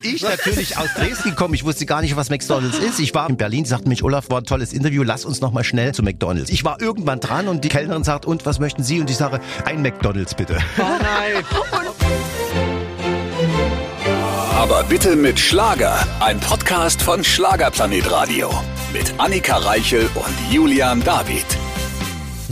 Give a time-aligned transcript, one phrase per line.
[0.00, 1.56] Ich natürlich aus Dresden komme.
[1.56, 3.00] Ich wusste gar nicht, was McDonalds ist.
[3.00, 5.50] Ich war in Berlin, die sagten mich, Olaf, war ein tolles Interview, lass uns noch
[5.50, 6.50] mal schnell zu McDonalds.
[6.50, 9.00] Ich war irgendwann dran und die Kellnerin sagt, und was möchten Sie?
[9.00, 10.58] Und ich sage, ein McDonalds bitte.
[10.78, 11.44] Oh nein.
[14.54, 16.06] Aber bitte mit Schlager.
[16.20, 18.50] Ein Podcast von Schlagerplanet Radio.
[18.92, 21.44] Mit Annika Reichel und Julian David.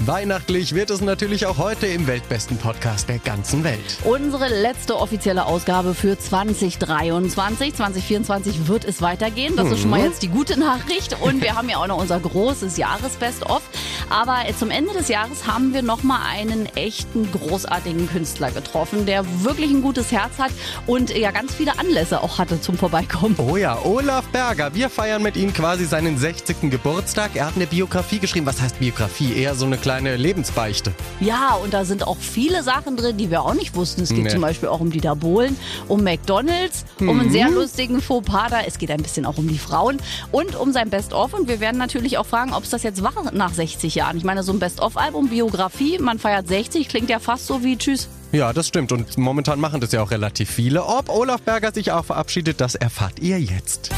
[0.06, 3.98] Weihnachtlich wird es natürlich auch heute im weltbesten Podcast der ganzen Welt.
[4.04, 7.74] Unsere letzte offizielle Ausgabe für 2023.
[7.74, 9.56] 2024 wird es weitergehen.
[9.56, 11.20] Das ist schon mal jetzt die gute Nachricht.
[11.20, 13.62] Und wir haben ja auch noch unser großes Jahresbest-of.
[14.08, 19.24] Aber zum Ende des Jahres haben wir noch mal einen echten großartigen Künstler getroffen, der
[19.42, 20.52] wirklich ein gutes Herz hat
[20.86, 23.34] und ja ganz viele Anlässe auch hatte zum Vorbeikommen.
[23.38, 24.74] Oh ja, Olaf Berger.
[24.74, 26.70] Wir feiern mit ihm quasi seinen 60.
[26.70, 27.32] Geburtstag.
[27.34, 28.46] Er hat eine Biografie geschrieben.
[28.46, 29.34] Was heißt Biografie?
[29.36, 30.92] Eher so eine kleine Lebensbeichte.
[31.20, 34.02] Ja, und da sind auch viele Sachen drin, die wir auch nicht wussten.
[34.02, 34.30] Es geht Nee.
[34.30, 35.56] zum Beispiel auch um Dieter Bohlen,
[35.88, 38.60] um McDonalds, um einen sehr lustigen Fauxpas da.
[38.66, 39.98] Es geht ein bisschen auch um die Frauen
[40.32, 41.34] und um sein Best-of.
[41.34, 44.16] Und wir werden natürlich auch fragen, ob es das jetzt war nach 60 Jahren.
[44.16, 48.08] Ich meine, so ein Best-of-Album, Biografie, man feiert 60, klingt ja fast so wie Tschüss.
[48.30, 48.92] Ja, das stimmt.
[48.92, 50.84] Und momentan machen das ja auch relativ viele.
[50.84, 53.90] Ob Olaf Berger sich auch verabschiedet, das erfahrt ihr jetzt.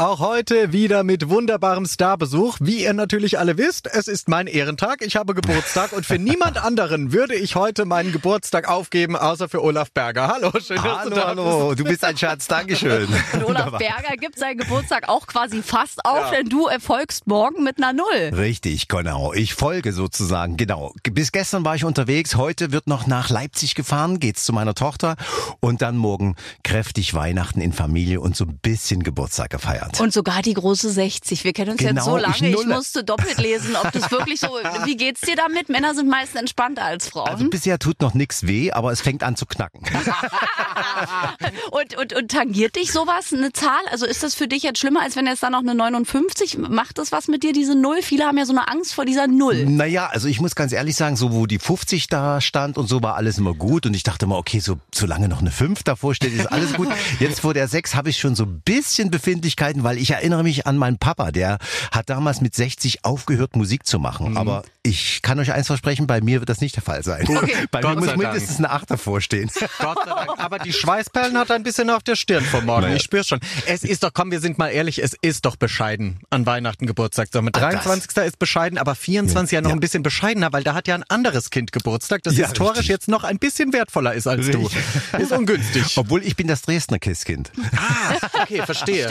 [0.00, 2.56] Auch heute wieder mit wunderbarem Starbesuch.
[2.58, 5.02] Wie ihr natürlich alle wisst, es ist mein Ehrentag.
[5.02, 9.62] Ich habe Geburtstag und für niemand anderen würde ich heute meinen Geburtstag aufgeben, außer für
[9.62, 10.28] Olaf Berger.
[10.28, 13.08] Hallo, schön, dass du Hallo, da hallo, du bist ein Schatz, Dankeschön.
[13.34, 17.76] Und Olaf Berger gibt seinen Geburtstag auch quasi fast auf, denn du erfolgst morgen mit
[17.76, 18.30] einer Null.
[18.34, 19.34] Richtig, genau.
[19.34, 20.94] Ich folge sozusagen, genau.
[21.12, 25.16] Bis gestern war ich unterwegs, heute wird noch nach Leipzig gefahren, geht's zu meiner Tochter
[25.60, 29.89] und dann morgen kräftig Weihnachten in Familie und so ein bisschen Geburtstag gefeiert.
[29.98, 31.44] Und sogar die große 60.
[31.44, 32.50] Wir kennen uns Genau, jetzt so ich lange.
[32.50, 32.74] Ich, nulle.
[32.74, 34.48] musste doppelt lesen, ob das wirklich so.
[34.84, 35.68] Wie geht's dir damit?
[35.68, 37.28] Männer sind meistens entspannter als Frauen.
[37.28, 39.82] Also bisher tut noch nix weh, aber es fängt an zu knacken.
[41.70, 43.80] und, und, und tangiert dich sowas, eine Zahl?
[43.90, 46.58] Also ist das für dich jetzt schlimmer, als wenn jetzt da noch eine 59?
[46.58, 48.02] Macht das was mit dir, diese Null?
[48.02, 49.66] Viele haben ja so eine Angst vor dieser Null.
[49.66, 53.02] Naja, also ich muss ganz ehrlich sagen, so wo die 50 da stand und so
[53.02, 56.14] war alles immer gut und ich dachte immer, okay, so solange noch eine 5 davor
[56.14, 56.88] steht, ist alles gut.
[57.20, 60.66] Jetzt vor der 6 habe ich schon so ein bisschen Befindlichkeiten, weil ich erinnere mich
[60.66, 61.58] an meinen Papa, der
[61.92, 66.20] hat damals mit 60 aufgehört Musik zu machen, aber ich kann euch eins versprechen, bei
[66.20, 67.26] mir wird das nicht der Fall sein.
[67.70, 69.50] Bei Gott mir muss mindestens eine 8 davor stehen.
[69.78, 70.30] Gott sei Dank.
[70.38, 72.82] Aber die Schweißperlen hat er ein bisschen auf der Stirn vom Morgen.
[72.82, 72.96] Naja.
[72.96, 73.40] Ich spür's schon.
[73.66, 77.28] Es ist doch, komm, wir sind mal ehrlich, es ist doch bescheiden an Weihnachten Geburtstag.
[77.32, 77.84] So, mit Ah, das.
[77.84, 78.24] 23.
[78.26, 79.76] ist bescheiden, aber 24 ja noch Ja.
[79.76, 82.88] ein bisschen bescheidener, weil da hat ja ein anderes Kind Geburtstag, das Ja, historisch richtig.
[82.88, 84.70] jetzt noch ein bisschen wertvoller ist als Richtig.
[85.12, 85.18] du.
[85.18, 85.84] Ist ungünstig.
[85.96, 87.52] Obwohl ich bin das Dresdner Kisskind.
[87.76, 89.08] Ah, okay, verstehe.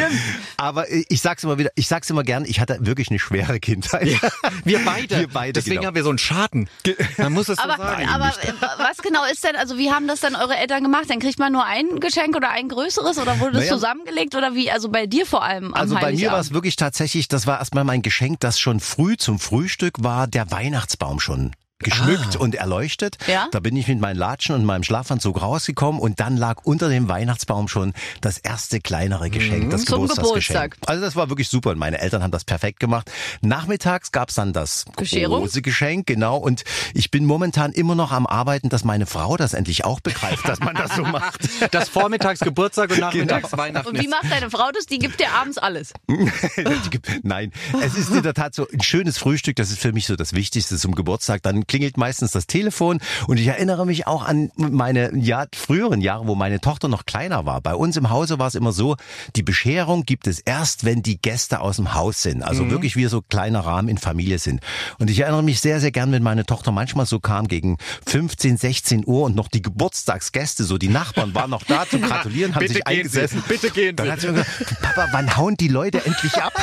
[0.59, 4.07] Aber ich sag's immer wieder, ich sag's immer gern, ich hatte wirklich eine schwere Kindheit.
[4.65, 5.09] Wir beide.
[5.19, 5.87] Wir beide, Deswegen genau.
[5.87, 6.69] haben wir so einen Schaden.
[7.17, 8.07] Man muss es so Aber, sagen.
[8.07, 11.05] aber äh, was genau ist denn, also wie haben das denn eure Eltern gemacht?
[11.07, 13.73] Dann kriegt man nur ein Geschenk oder ein größeres oder wurde das Naja.
[13.73, 14.69] zusammengelegt oder wie?
[14.69, 17.59] Also bei dir vor allem am Also bei mir war es wirklich tatsächlich, das war
[17.59, 23.17] erstmal mein Geschenk, das schon früh zum Frühstück war der Weihnachtsbaum schon geschmückt und erleuchtet.
[23.27, 23.47] Ja?
[23.51, 27.07] Da bin ich mit meinen Latschen und meinem Schlafanzug rausgekommen und dann lag unter dem
[27.07, 30.71] Weihnachtsbaum schon das erste kleinere Geschenk, das Zum Geburtstagsgeschenk.
[30.73, 30.89] Geburtstag.
[30.89, 33.09] Also das war wirklich super und meine Eltern haben das perfekt gemacht.
[33.41, 35.39] Nachmittags gab's dann das Bescherung?
[35.39, 36.37] große Geschenk, genau.
[36.37, 36.63] Und
[36.93, 40.59] ich bin momentan immer noch am Arbeiten, dass meine Frau das endlich auch begreift, dass
[40.59, 41.47] man das so macht.
[41.73, 43.87] das Vormittags Geburtstag und nachmittags Weihnachten.
[43.87, 44.85] Und wie macht deine Frau das?
[44.85, 45.93] Die gibt dir abends alles.
[47.23, 47.51] Nein,
[47.81, 50.33] es ist in der Tat so ein schönes Frühstück, das ist für mich so das
[50.33, 51.41] Wichtigste zum Geburtstag.
[51.43, 56.27] Dann klingelt meistens das Telefon und ich erinnere mich auch an meine ja, früheren Jahre,
[56.27, 57.61] wo meine Tochter noch kleiner war.
[57.61, 58.97] Bei uns im Hause war es immer so,
[59.35, 62.43] die Bescherung gibt es erst, wenn die Gäste aus dem Haus sind.
[62.43, 64.61] Also wirklich wir so kleiner Rahmen in Familie sind.
[64.97, 68.57] Und ich erinnere mich sehr, sehr gern, wenn meine Tochter manchmal so kam gegen 15,
[68.57, 72.61] 16 Uhr und noch die Geburtstagsgäste, so die Nachbarn waren noch da zu gratulieren, haben
[72.61, 73.43] Bitte sich gehen Sie, eingesessen.
[73.47, 74.11] bitte gehen Dann Sie.
[74.11, 76.53] hat sie mir gesagt, Papa, wann hauen die Leute endlich ab?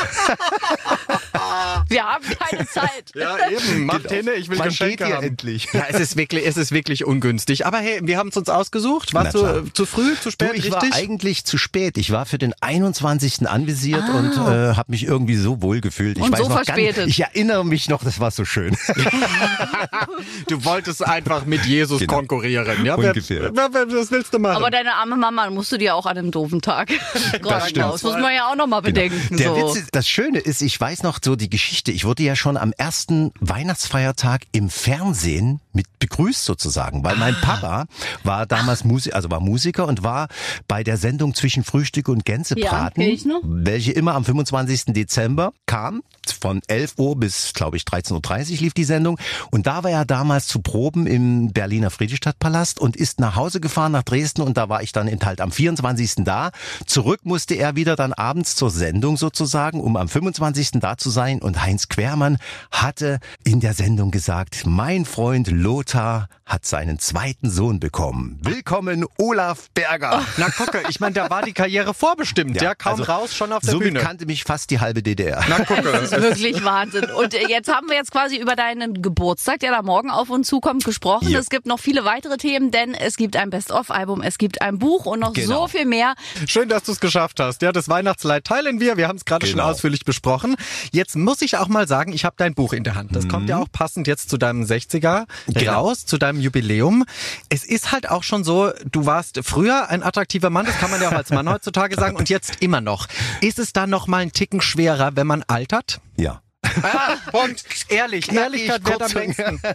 [1.89, 3.13] Wir haben keine Zeit.
[3.15, 3.87] Ja, eben.
[3.87, 5.27] Macht hin, ich will Wann Geschenke geht ihr haben.
[5.27, 5.69] endlich?
[5.73, 7.67] Ja, es ist wirklich, es ist wirklich ungünstig.
[7.67, 9.15] Aber hey, wir haben es uns ausgesucht.
[9.15, 10.91] Warst du zu früh, zu Du, spät, ich richtig?
[10.91, 11.99] war eigentlich zu spät.
[11.99, 13.49] Ich war für den 21.
[13.49, 14.19] anvisiert Ah.
[14.19, 16.17] und äh, habe mich irgendwie so wohl gefühlt.
[16.19, 16.97] Ich Und weiß so noch verspätet.
[16.97, 18.77] Ganz, ich erinnere mich noch, das war so schön.
[20.49, 22.15] du wolltest einfach mit Jesus Genau.
[22.15, 22.85] konkurrieren.
[22.85, 23.51] Ja, Ungefähr.
[23.55, 24.57] wer, wer, was willst du machen?
[24.57, 26.91] Aber deine arme Mama musst du dir auch an einem doofen Tag.
[27.43, 27.87] Das stimmt.
[27.93, 29.37] Das muss man ja auch noch mal bedenken.
[29.37, 29.57] Der so.
[29.57, 31.93] Witz ist, das Schöne ist, ich weiß noch, so die Geschichte.
[31.93, 37.87] Ich wurde ja schon am ersten Weihnachtsfeiertag im Fernsehen mit begrüßt sozusagen, weil mein Papa
[38.23, 40.29] war damals Musiker, also war Musiker und war
[40.69, 44.95] bei der Sendung zwischen Frühstück und Gänsebraten, Ja, welche immer am 25.
[44.95, 46.03] Dezember kam.
[46.41, 49.19] Von 11 Uhr bis, glaube ich, 13.30 Uhr lief die Sendung.
[49.51, 53.93] Und da war er damals zu Proben im Berliner Friedrichstadtpalast und ist nach Hause gefahren
[53.93, 56.25] nach Dresden und da war ich dann halt am 24.
[56.25, 56.51] da.
[56.87, 60.73] Zurück musste er wieder dann abends zur Sendung sozusagen, um am 25.
[60.81, 61.43] da zu sein.
[61.43, 62.39] Und Heinz Quermann
[62.71, 68.39] hatte in der Sendung gesagt, mein Freund Lothar hat seinen zweiten Sohn bekommen.
[68.43, 70.23] Willkommen, Olaf Berger.
[70.37, 72.61] Na gucke, ich meine, da war die Karriere vorbestimmt.
[72.61, 73.99] Ja, kaum also raus, schon auf der so Bühne.
[74.01, 75.43] kannte mich fast die halbe DDR.
[75.49, 75.81] Na gucke.
[75.83, 77.07] Das ist wirklich Wahnsinn.
[77.07, 80.47] Und äh, jetzt haben wir jetzt quasi über deinen Geburtstag, der da morgen auf uns
[80.47, 81.31] zukommt, gesprochen.
[81.31, 81.41] Ja.
[81.41, 85.07] Es gibt noch viele weitere Themen, denn es gibt ein Best-of-Album, es gibt ein Buch
[85.07, 85.63] und noch Genau.
[85.63, 86.15] so viel mehr.
[86.47, 87.63] Schön, dass du es geschafft hast.
[87.63, 88.99] Ja, das Weihnachtsleid teilen wir.
[88.99, 89.71] Wir haben es gerade schon Genau.
[89.71, 90.55] ausführlich besprochen.
[90.93, 93.17] Jetzt muss ich auch mal sagen, ich habe dein Buch in der Hand.
[93.17, 95.73] Das kommt ja auch passend jetzt zu deinem 60er Genau.
[95.73, 97.05] raus, zu deinem Jubiläum.
[97.49, 101.01] Es ist halt auch schon so, du warst früher ein attraktiver Mann, das kann man
[101.01, 103.07] ja auch als Mann heutzutage sagen, und jetzt immer noch.
[103.41, 106.01] Ist es dann noch mal ein Ticken schwerer, wenn man altert?
[106.17, 106.41] Ja.
[106.83, 107.65] Ah, Punkt.
[107.89, 109.61] Ehrlich, Ehrlichkeit wert am längsten.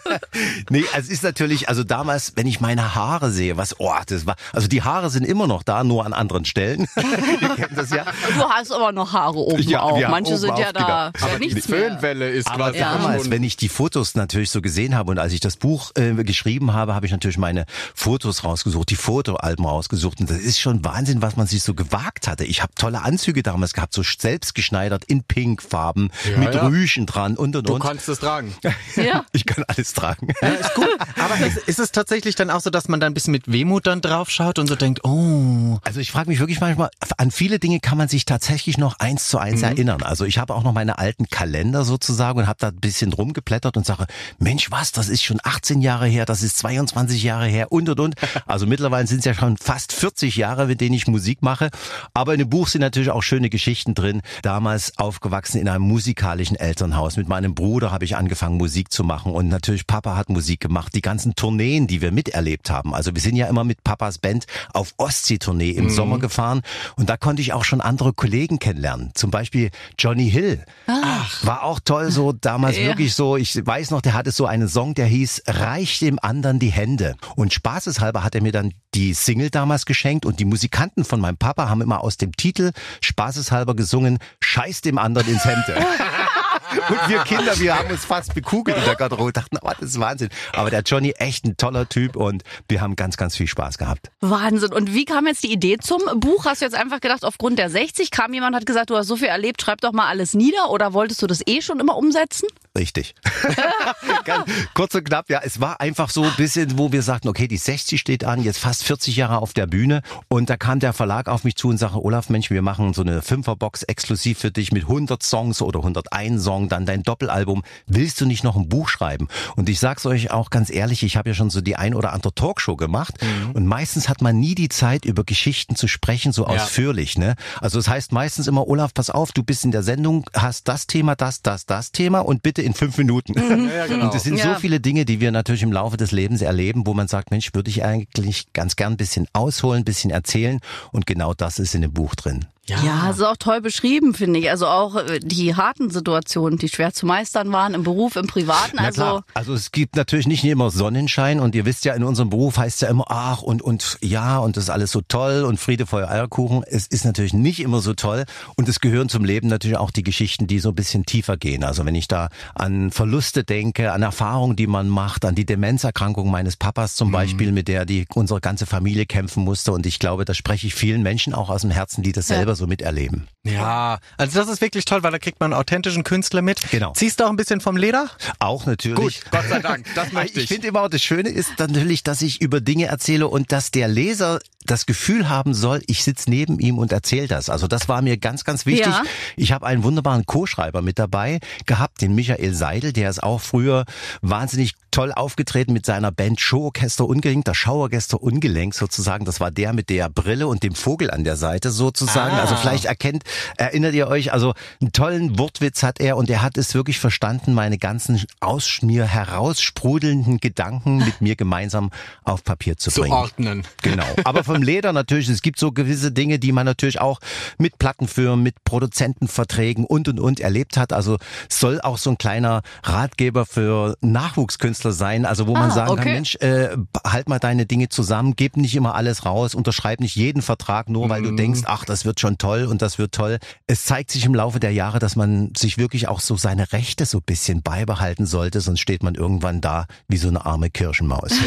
[0.70, 4.36] Nee, es ist natürlich, also damals, wenn ich meine Haare sehe, was, oh, das war,
[4.54, 6.88] also die Haare sind immer noch da, nur an anderen Stellen.
[7.42, 8.06] Ihr kennt das ja.
[8.36, 10.00] Du hast aber noch Haare oben Ja, auch.
[10.10, 11.12] Manche oben sind ja da.
[11.12, 11.12] genau.
[11.16, 11.64] ist ja Aber die mehr.
[11.64, 15.34] Föhnwelle ist Aber quasi damals, wenn ich die Fotos natürlich so gesehen habe und als
[15.34, 17.66] ich das Buch äh, geschrieben habe, habe ich natürlich meine
[17.96, 22.28] Fotos rausgesucht, die Fotoalben rausgesucht und das ist schon Wahnsinn, was man sich so gewagt
[22.28, 22.46] hatte.
[22.46, 26.68] Ich habe tolle Anzüge damals gehabt, so selbst geschneidert in Pinkfarben, Ja, mit ja.
[26.68, 27.82] Rüschen dran und und Du und.
[27.82, 28.54] kannst es tragen.
[28.96, 29.26] Ja.
[29.32, 30.28] Ich kann alles tragen.
[30.42, 30.88] Ja, ist gut.
[31.18, 33.88] Aber ist, ist es tatsächlich dann auch so, dass man da ein bisschen mit Wehmut
[33.88, 37.58] dann drauf schaut und so denkt, oh, Also ich frage mich wirklich manchmal, an viele
[37.60, 40.04] Dinge kann man sich tatsächlich noch eins zu eins erinnern.
[40.04, 43.78] Also ich habe auch noch meine alten Kalender sozusagen und habe da ein bisschen rumgeblättert
[43.78, 44.06] und sage,
[44.40, 48.00] Mensch, was, das ist schon 18 Jahre her, das ist 22 Jahre her und und
[48.00, 48.16] und.
[48.46, 51.70] Also mittlerweile sind es ja schon fast 40 Jahre, mit denen ich Musik mache.
[52.14, 54.22] Aber in dem Buch sind natürlich auch schöne Geschichten drin.
[54.42, 57.16] Damals aufgewachsen in einem musikalischen Elternhaus.
[57.16, 59.32] Mit meinem Bruder habe ich angefangen, Musik zu machen.
[59.34, 60.96] Und natürlich Papa hat Musik gemacht.
[60.96, 62.96] Die ganzen Tourneen, die wir miterlebt haben.
[62.96, 66.62] Also wir sind ja immer mit Papas Band auf Ostsee-Tournee im Sommer gefahren.
[66.96, 69.12] Und da konnte ich auch schon andere Kollegen kennenlernen.
[69.14, 69.70] Zum Beispiel
[70.00, 70.66] Johnny Hill.
[70.88, 71.46] Ach.
[71.46, 72.86] War auch toll so damals Ja.
[72.88, 73.38] wirklich so.
[73.38, 77.16] Ich weiß noch, der hatte so einen Song, der hieß Reich dem anderen die Hände.
[77.36, 81.38] Und spaßeshalber hat er mir dann die Single damals geschenkt und die Musikanten von meinem
[81.38, 85.76] Papa haben immer aus dem Titel spaßeshalber gesungen, Scheiß dem anderen ins Hemde.
[86.72, 90.00] Und wir Kinder, wir haben uns fast bekugelt in der Garderobe, dachten, oh, das ist
[90.00, 90.30] Wahnsinn.
[90.54, 94.12] Aber der Johnny, echt ein toller Typ und wir haben ganz, ganz viel Spaß gehabt.
[94.22, 94.74] Wahnsinn.
[94.74, 96.46] Und wie kam jetzt die Idee zum Buch?
[96.46, 99.16] Hast du jetzt einfach gedacht, aufgrund der 60 kam jemand, hat gesagt, du hast so
[99.16, 102.48] viel erlebt, schreib doch mal alles nieder oder wolltest du das eh schon immer umsetzen?
[102.78, 103.16] Richtig.
[104.26, 107.48] Ganz kurz und knapp, ja, es war einfach so ein bisschen, wo wir sagten, okay,
[107.48, 110.94] die 60 steht an, jetzt fast 40 Jahre auf der Bühne und da kam der
[110.94, 114.52] Verlag auf mich zu und sagte, Olaf, Mensch, wir machen so eine Fünferbox exklusiv für
[114.52, 117.64] dich mit 100 Songs oder 101 Song, dann dein Doppelalbum.
[117.88, 119.28] Willst du nicht noch ein Buch schreiben?
[119.56, 122.14] Und ich sag's euch auch ganz ehrlich, ich habe ja schon so die ein oder
[122.14, 123.16] andere Talkshow gemacht
[123.54, 127.36] und meistens hat man nie die Zeit, über Geschichten zu sprechen, so ausführlich, ne?
[127.60, 130.88] Also das heißt meistens immer, Olaf, pass auf, du bist in der Sendung, hast das
[130.88, 133.34] Thema, das, das, das Thema und bitte in fünf Minuten.
[133.70, 134.06] ja, genau.
[134.06, 134.54] Und es sind Ja.
[134.54, 137.54] so viele Dinge, die wir natürlich im Laufe des Lebens erleben, wo man sagt, Mensch,
[137.54, 140.60] würde ich eigentlich ganz gern ein bisschen ausholen, ein bisschen erzählen.
[140.92, 142.46] Und genau das ist in dem Buch drin.
[142.84, 144.50] Ja, ist auch toll beschrieben, finde ich.
[144.50, 148.76] Also auch äh, die harten Situationen, die schwer zu meistern waren, im Beruf, im Privaten.
[148.78, 149.24] Na Also klar.
[149.34, 152.76] also es gibt natürlich nicht immer Sonnenschein und ihr wisst ja, in unserem Beruf heißt
[152.76, 155.86] es ja immer, ach und, und ja und das ist alles so toll und Friede,
[155.86, 156.64] Feuer, Eierkuchen.
[156.66, 158.26] Es ist natürlich nicht immer so toll
[158.56, 161.64] und es gehören zum Leben natürlich auch die Geschichten, die so ein bisschen tiefer gehen.
[161.64, 166.30] Also wenn ich da an Verluste denke, an Erfahrungen, die man macht, an die Demenzerkrankung
[166.32, 170.26] meines Papas zum Beispiel, mit der die unsere ganze Familie kämpfen musste und ich glaube,
[170.26, 173.28] da spreche ich vielen Menschen auch aus dem Herzen, die das selber so miterleben.
[173.44, 176.70] Ja, also das ist wirklich toll, weil da kriegt man einen authentischen Künstler mit.
[176.70, 176.94] Genau.
[176.94, 178.10] Ziehst du auch ein bisschen vom Leder?
[178.40, 179.22] Auch natürlich.
[179.22, 180.44] Gut, Gott sei Dank, das möchte ich.
[180.46, 183.88] Ich finde immer, das Schöne ist natürlich, dass ich über Dinge erzähle und dass der
[183.88, 187.50] Leser das Gefühl haben soll, ich sitze neben ihm und erzähle das.
[187.50, 188.88] Also das war mir ganz, ganz wichtig.
[188.88, 189.04] Ja.
[189.36, 193.86] Ich habe einen wunderbaren Co-Schreiber mit dabei gehabt, den Michael Seidel, der ist auch früher
[194.22, 199.24] wahnsinnig toll aufgetreten mit seiner Band Showorchester Ungelenk, das Schauorchester Ungelenk sozusagen.
[199.24, 202.36] Das war der mit der Brille und dem Vogel an der Seite sozusagen.
[202.36, 203.24] Also vielleicht erkennt,
[203.58, 207.54] erinnert ihr euch, also einen tollen Wortwitz hat er und er hat es wirklich verstanden,
[207.54, 211.90] meine ganzen aus mir heraussprudelnden Gedanken mit mir gemeinsam
[212.24, 213.14] auf Papier zu Zu bringen.
[213.14, 213.64] ordnen.
[213.82, 214.06] Genau.
[214.26, 215.30] Aber vom Leder natürlich.
[215.30, 217.20] Es gibt so gewisse Dinge, die man natürlich auch
[217.58, 220.94] mit Plattenfirmen, mit Produzentenverträgen und und und erlebt hat.
[220.94, 221.18] Also
[221.50, 225.26] soll auch so ein kleiner Ratgeber für Nachwuchskünstler sein.
[225.26, 226.04] Also wo man Ah, sagen okay.
[226.04, 226.70] kann, Mensch, äh,
[227.06, 231.10] halt mal deine Dinge zusammen, gib nicht immer alles raus, unterschreib nicht jeden Vertrag nur,
[231.10, 233.38] weil du denkst, ach, das wird schon toll und das wird toll.
[233.68, 237.06] Es zeigt sich im Laufe der Jahre, dass man sich wirklich auch so seine Rechte
[237.06, 241.32] so ein bisschen beibehalten sollte, sonst steht man irgendwann da wie so eine arme Kirschenmaus.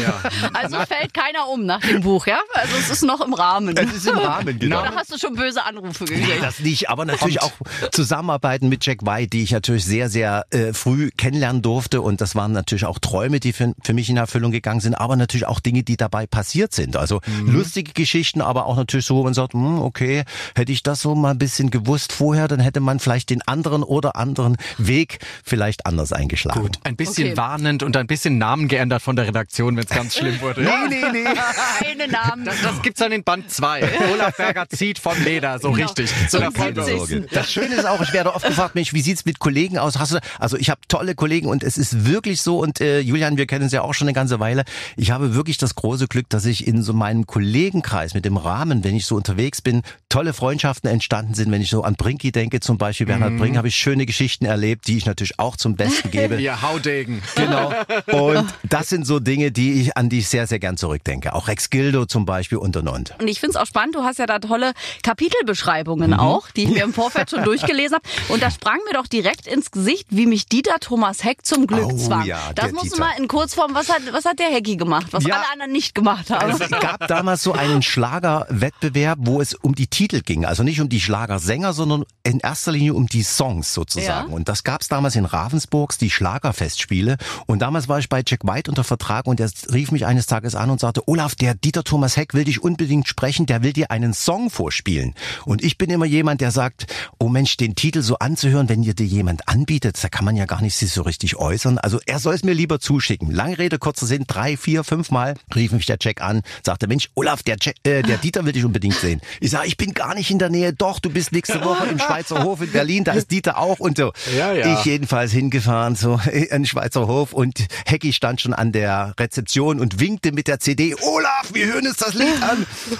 [0.53, 2.39] Also fällt keiner um nach dem Buch, ja?
[2.53, 3.75] Also es ist noch im Rahmen.
[3.77, 4.81] Es ist im Rahmen, genau.
[4.81, 6.43] Oder hast du schon böse Anrufe Nee, gekriegt?
[6.43, 7.51] das nicht, aber natürlich auch
[7.91, 12.35] Zusammenarbeiten mit Jack White, die ich natürlich sehr, sehr äh, früh kennenlernen durfte und das
[12.35, 15.59] waren natürlich auch Träume, die für, für mich in Erfüllung gegangen sind, aber natürlich auch
[15.59, 16.97] Dinge, die dabei passiert sind.
[16.97, 20.23] Also lustige Geschichten, aber auch natürlich so, wo man sagt, hm, okay,
[20.55, 23.83] hätte ich das so mal ein bisschen gewusst vorher, dann hätte man vielleicht den anderen
[23.83, 26.61] oder anderen Weg vielleicht anders eingeschlagen.
[26.61, 27.37] Gut, ein bisschen Okay.
[27.37, 30.61] warnend und ein bisschen Namen geändert von der Redaktion, wenn es ganz schlimm wurde.
[30.63, 31.23] Nee, nee, nee.
[31.83, 32.45] Keine Namen.
[32.45, 33.83] Das, das gibt's dann in Band 2.
[34.13, 35.87] Olaf Berger zieht vom Leder, so Genau.
[35.87, 36.09] richtig.
[36.29, 36.85] So Zum der 70.
[36.97, 37.27] Vollsorge.
[37.31, 39.97] Das Schöne ist auch, ich werde oft gefragt, Mensch, wie sieht's mit Kollegen aus?
[39.99, 43.37] Hast du, also ich habe tolle Kollegen und es ist wirklich so und äh, Julian,
[43.37, 44.63] wir kennen uns ja auch schon eine ganze Weile.
[44.95, 48.83] Ich habe wirklich das große Glück, dass ich in so meinem Kollegenkreis mit dem Rahmen,
[48.83, 51.51] wenn ich so unterwegs bin, tolle Freundschaften entstanden sind.
[51.51, 54.87] Wenn ich so an Brinky denke, zum Beispiel Bernhard Brink, habe ich schöne Geschichten erlebt,
[54.87, 56.35] die ich natürlich auch zum Besten gebe.
[56.39, 57.21] Ihr Haudegen.
[57.35, 57.73] Genau.
[58.11, 61.33] Und das sind so Dinge, die ich, an die ich sehr, sehr gern zurückdenke.
[61.33, 63.13] Auch Rex Gildo zum Beispiel und und und.
[63.19, 66.19] Und ich finde es auch spannend, du hast ja da tolle Kapitelbeschreibungen Mhm.
[66.19, 68.33] auch, die ich mir im Vorfeld schon durchgelesen habe.
[68.33, 71.85] Und da sprang mir doch direkt ins Gesicht, wie mich Dieter Thomas Heck zum Glück
[71.91, 72.25] Oh zwang.
[72.25, 72.99] ja, das du Dieter.
[72.99, 75.35] mal in Kurzform, was hat, was hat der Hecki gemacht, was Ja.
[75.35, 76.51] alle anderen nicht gemacht haben?
[76.51, 77.81] Es gab damals so einen
[78.39, 80.45] Schlagerwettbewerb, wo es um die Titel ging.
[80.45, 84.29] Also nicht um die Schlagersänger, sondern in erster Linie um die Songs sozusagen.
[84.29, 84.35] Ja.
[84.35, 87.17] Und das gab es damals in Ravensburgs, die Schlagerfestspiele.
[87.45, 90.55] Und damals war ich bei Jack White unter Vertrag und er rief mich eines Tages
[90.55, 93.91] an und sagte, Olaf, der Dieter Thomas Heck will dich unbedingt sprechen, der will dir
[93.91, 95.13] einen Song vorspielen.
[95.45, 96.87] Und ich bin immer jemand, der sagt,
[97.19, 100.45] oh Mensch, den Titel so anzuhören, wenn dir dir jemand anbietet, da kann man ja
[100.45, 101.77] gar nicht sich so richtig äußern.
[101.77, 103.29] Also er soll es mir lieber zuschicken.
[103.29, 107.09] Lange Rede, kurzer Sinn, drei, vier, fünf Mal rief mich der Jack an, sagte, Mensch,
[107.13, 109.21] Olaf, der, Jack, äh, der Dieter will dich unbedingt sehen.
[109.39, 110.73] Ich sage, ich bin gar nicht in der Nähe.
[110.73, 113.97] Doch, du bist nächste Woche im Schweizer Hof in Berlin, da ist Dieter auch und
[113.97, 114.11] so.
[114.35, 114.79] Ja, ja.
[114.79, 119.79] Ich jedenfalls hingefahren, so in den Schweizer Hof und Hecki stand schon an der Rezeption
[119.79, 122.54] und winkte mit der CD, Olaf, wir hören uns das Lied an.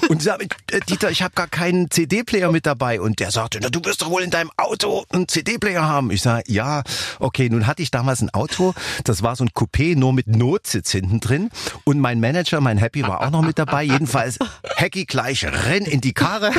[0.09, 3.01] Und ich sagte, äh, Dieter, ich habe gar keinen CD-Player mit dabei.
[3.01, 6.12] Und der sagte, na, du wirst doch wohl in deinem Auto einen CD-Player haben.
[6.12, 6.83] Ich sage, ja,
[7.19, 10.91] okay, nun hatte ich damals ein Auto, das war so ein Coupé, nur mit Notsitz
[10.91, 11.50] hinten drin.
[11.83, 13.83] Und mein Manager, mein Happy, war auch noch mit dabei.
[13.83, 14.39] Jedenfalls,
[14.75, 16.51] Hecki gleich renn in die Karre,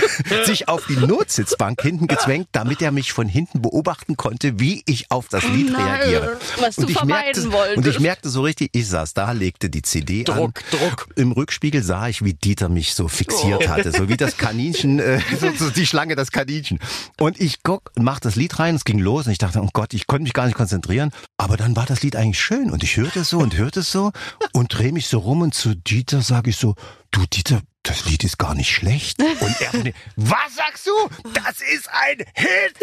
[0.45, 5.11] sich auf die Notsitzbank hinten gezwängt, damit er mich von hinten beobachten konnte, wie ich
[5.11, 6.39] auf das Lied Nein, reagiere.
[6.61, 7.77] was du und ich vermeiden merkte, wolltest.
[7.77, 10.79] Und ich merkte so richtig, ich saß da, legte die CD Druck, an.
[10.79, 11.09] Druck.
[11.17, 13.69] Im Rückspiegel sah ich, wie Dieter mich so fixiert Oh.
[13.69, 16.79] hatte, so wie das Kaninchen, äh, so, so die Schlange, das Kaninchen.
[17.19, 19.95] Und ich guck, mach das Lied rein, es ging los und ich dachte, oh Gott,
[19.95, 21.11] ich konnte mich gar nicht konzentrieren.
[21.39, 23.91] Aber dann war das Lied eigentlich schön und ich hörte es so und hörte es
[23.91, 24.13] so
[24.53, 26.75] und drehe mich so rum und zu Dieter sage ich so,
[27.17, 29.19] du Dieter, das Lied ist gar nicht schlecht.
[29.23, 31.31] Und er was sagst du?
[31.33, 32.77] Das ist ein Hit!